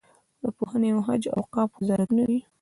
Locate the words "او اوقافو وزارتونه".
1.29-2.23